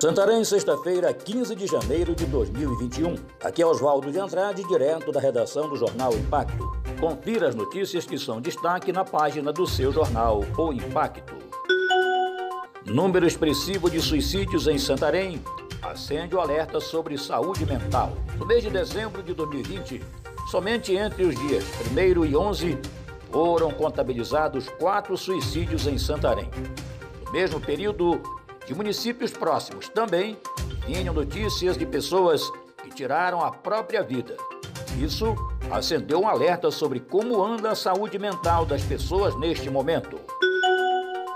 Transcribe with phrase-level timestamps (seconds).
[0.00, 3.16] Santarém, sexta-feira, 15 de janeiro de 2021.
[3.42, 6.70] Aqui é Oswaldo de Andrade, direto da redação do jornal Impacto.
[7.00, 11.34] Confira as notícias que são destaque na página do seu jornal O Impacto.
[12.86, 15.42] Número expressivo de suicídios em Santarém
[15.82, 18.12] acende o alerta sobre saúde mental.
[18.38, 20.00] No mês de dezembro de 2020,
[20.48, 22.78] somente entre os dias 1 e 11
[23.32, 26.48] foram contabilizados quatro suicídios em Santarém.
[27.26, 28.37] No mesmo período,
[28.68, 30.36] de municípios próximos também
[30.86, 32.42] vinham notícias de pessoas
[32.82, 34.36] que tiraram a própria vida.
[35.00, 35.34] Isso
[35.70, 40.20] acendeu um alerta sobre como anda a saúde mental das pessoas neste momento.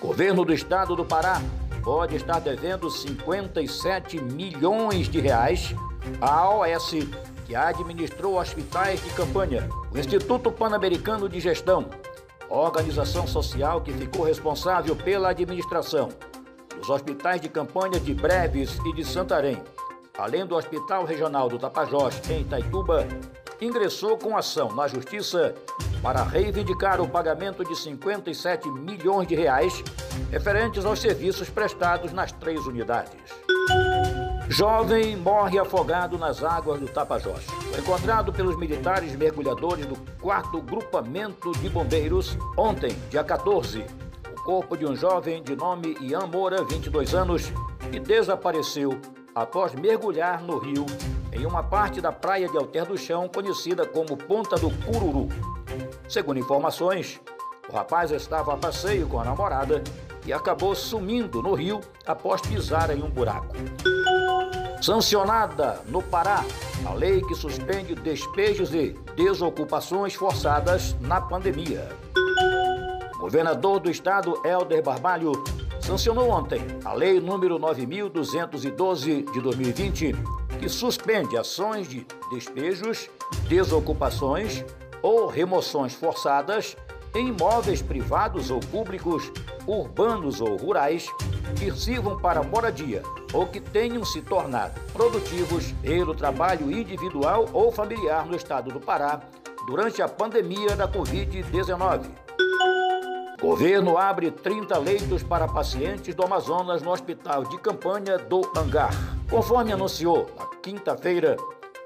[0.00, 1.42] O governo do estado do Pará
[1.82, 5.74] pode estar devendo 57 milhões de reais
[6.22, 6.94] à OS,
[7.44, 11.90] que administrou hospitais de campanha, o Instituto Pan-Americano de Gestão,
[12.48, 16.08] organização social que ficou responsável pela administração
[16.88, 19.62] os hospitais de campanha de Breves e de Santarém,
[20.16, 23.06] além do Hospital Regional do Tapajós, em Itaituba,
[23.60, 25.54] ingressou com ação na Justiça
[26.02, 29.84] para reivindicar o pagamento de 57 milhões de reais
[30.30, 33.20] referentes aos serviços prestados nas três unidades.
[34.48, 37.44] Jovem morre afogado nas águas do Tapajós.
[37.44, 43.84] Foi encontrado pelos militares mergulhadores do 4 Grupamento de Bombeiros ontem, dia 14,
[44.48, 47.52] corpo de um jovem de nome Ian Moura, 22 anos,
[47.92, 48.98] que desapareceu
[49.34, 50.86] após mergulhar no rio
[51.30, 55.28] em uma parte da praia de Alter do Chão, conhecida como Ponta do Cururu.
[56.08, 57.20] Segundo informações,
[57.68, 59.84] o rapaz estava a passeio com a namorada
[60.24, 63.54] e acabou sumindo no rio após pisar em um buraco.
[64.80, 66.42] Sancionada no Pará
[66.86, 71.86] a lei que suspende despejos e desocupações forçadas na pandemia.
[73.28, 75.32] Governador do estado, Helder Barbalho,
[75.82, 80.14] sancionou ontem a Lei número 9212 de 2020,
[80.58, 83.10] que suspende ações de despejos,
[83.46, 84.64] desocupações
[85.02, 86.74] ou remoções forçadas
[87.14, 89.30] em imóveis privados ou públicos,
[89.66, 91.06] urbanos ou rurais,
[91.58, 93.02] que sirvam para moradia
[93.34, 99.20] ou que tenham se tornado produtivos pelo trabalho individual ou familiar no estado do Pará
[99.66, 102.27] durante a pandemia da Covid-19.
[103.40, 108.90] Governo abre 30 leitos para pacientes do Amazonas no Hospital de Campanha do Hangar.
[109.30, 111.36] Conforme anunciou na quinta-feira,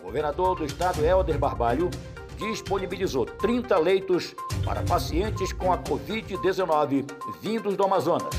[0.00, 1.88] o governador do estado, Helder Barbalho,
[2.36, 7.06] disponibilizou 30 leitos para pacientes com a Covid-19
[7.40, 8.34] vindos do Amazonas.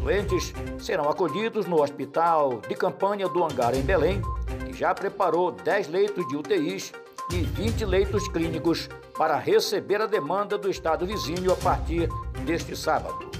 [0.00, 4.20] Doentes serão acolhidos no Hospital de Campanha do Hangar, em Belém,
[4.66, 6.92] que já preparou 10 leitos de UTIs
[7.30, 12.08] e 20 leitos clínicos para receber a demanda do estado vizinho a partir
[12.48, 13.30] deste sábado.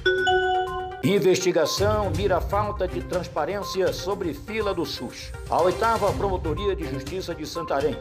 [1.03, 5.33] Investigação mira falta de transparência sobre fila do SUS.
[5.49, 7.97] A oitava Promotoria de Justiça de Santarém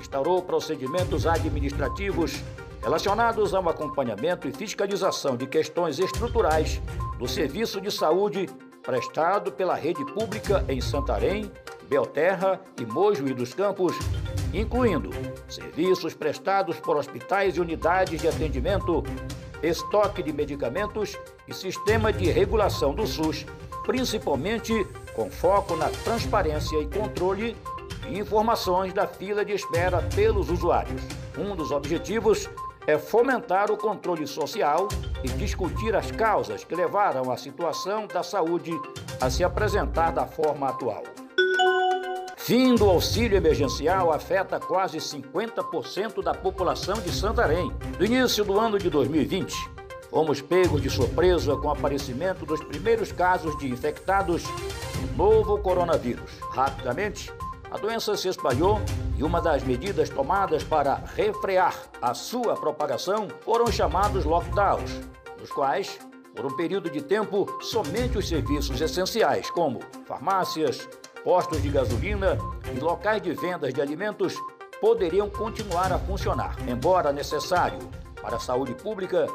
[0.00, 2.42] instaurou procedimentos administrativos
[2.82, 6.82] relacionados ao acompanhamento e fiscalização de questões estruturais
[7.20, 8.48] do serviço de saúde
[8.82, 11.52] prestado pela rede pública em Santarém,
[11.88, 13.96] Belterra e Mojuí dos Campos
[14.52, 15.10] incluindo
[15.48, 19.02] serviços prestados por hospitais e unidades de atendimento,
[19.62, 23.46] estoque de medicamentos e sistema de regulação do SUS,
[23.84, 27.56] principalmente com foco na transparência e controle
[28.02, 31.02] de informações da fila de espera pelos usuários.
[31.38, 32.48] Um dos objetivos
[32.86, 34.88] é fomentar o controle social
[35.22, 38.72] e discutir as causas que levaram a situação da saúde
[39.20, 41.11] a se apresentar da forma atual.
[42.44, 47.72] Fim do auxílio emergencial afeta quase 50% da população de Santarém.
[47.96, 49.54] No início do ano de 2020,
[50.10, 56.32] fomos pegos de surpresa com o aparecimento dos primeiros casos de infectados do novo coronavírus.
[56.50, 57.32] Rapidamente,
[57.70, 58.80] a doença se espalhou
[59.16, 65.00] e uma das medidas tomadas para refrear a sua propagação foram chamados lockdowns,
[65.38, 65.96] nos quais,
[66.34, 70.88] por um período de tempo, somente os serviços essenciais, como farmácias,
[71.24, 72.36] postos de gasolina
[72.74, 74.34] e locais de vendas de alimentos
[74.80, 77.78] poderiam continuar a funcionar, embora necessário
[78.20, 79.26] para a saúde pública,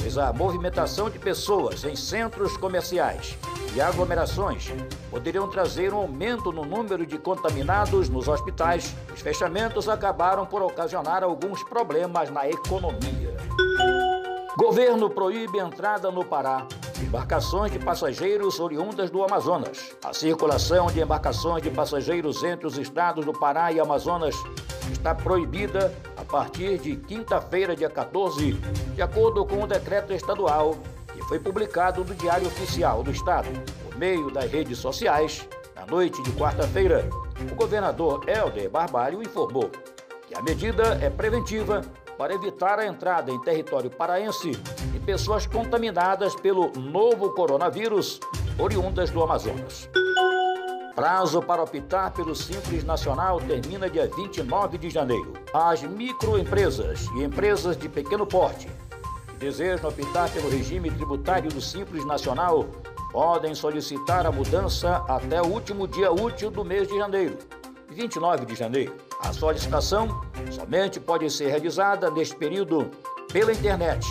[0.00, 3.38] pois a movimentação de pessoas em centros comerciais
[3.74, 4.72] e aglomerações
[5.10, 8.94] poderiam trazer um aumento no número de contaminados nos hospitais.
[9.12, 13.34] Os fechamentos acabaram por ocasionar alguns problemas na economia.
[14.56, 16.66] Governo proíbe entrada no Pará
[17.04, 19.94] embarcações de passageiros oriundas do Amazonas.
[20.02, 24.34] A circulação de embarcações de passageiros entre os estados do Pará e Amazonas
[24.90, 28.52] está proibida a partir de quinta-feira, dia 14,
[28.94, 30.76] de acordo com o decreto estadual
[31.12, 33.48] que foi publicado no Diário Oficial do Estado.
[33.84, 35.46] Por meio das redes sociais,
[35.84, 37.06] Na noite de quarta-feira,
[37.52, 39.70] o governador Helder Barbalho informou
[40.26, 41.82] que a medida é preventiva
[42.16, 48.20] para evitar a entrada em território paraense de pessoas contaminadas pelo novo coronavírus
[48.58, 49.88] oriundas do Amazonas.
[50.94, 55.32] Prazo para optar pelo Simples Nacional termina dia 29 de janeiro.
[55.52, 58.68] As microempresas e empresas de pequeno porte
[59.26, 62.66] que desejam optar pelo regime tributário do Simples Nacional
[63.10, 67.38] podem solicitar a mudança até o último dia útil do mês de janeiro,
[67.90, 68.94] 29 de janeiro.
[69.24, 72.90] A solicitação somente pode ser realizada neste período
[73.32, 74.06] pela internet,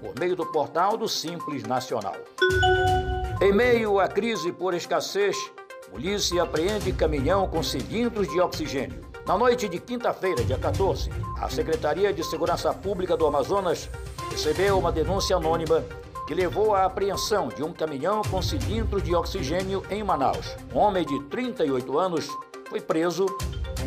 [0.00, 2.16] por meio do portal do Simples Nacional.
[3.42, 5.36] Em meio à crise por escassez,
[5.90, 9.04] polícia apreende caminhão com cilindros de oxigênio.
[9.26, 13.90] Na noite de quinta-feira, dia 14, a Secretaria de Segurança Pública do Amazonas
[14.30, 15.84] recebeu uma denúncia anônima
[16.26, 20.56] que levou à apreensão de um caminhão com cilindros de oxigênio em Manaus.
[20.74, 22.28] Um homem de 38 anos
[22.68, 23.26] foi preso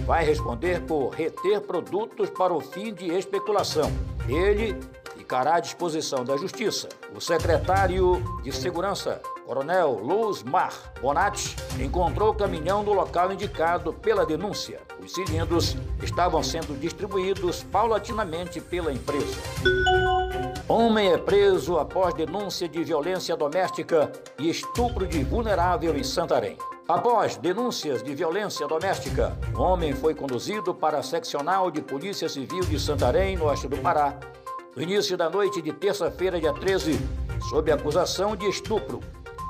[0.05, 3.91] vai responder por reter produtos para o fim de especulação.
[4.27, 4.75] Ele
[5.27, 6.87] ficará à disposição da Justiça.
[7.13, 14.25] O secretário de Segurança, Coronel Luz Mar Bonatti, encontrou o caminhão no local indicado pela
[14.25, 14.79] denúncia.
[15.03, 19.35] Os cilindros estavam sendo distribuídos paulatinamente pela empresa.
[20.67, 26.57] Homem é preso após denúncia de violência doméstica e estupro de vulnerável em Santarém.
[26.87, 32.61] Após denúncias de violência doméstica, o homem foi conduzido para a seccional de Polícia Civil
[32.61, 34.17] de Santarém, no oeste do Pará,
[34.73, 36.97] no início da noite de terça-feira, dia 13,
[37.49, 39.01] sob acusação de estupro.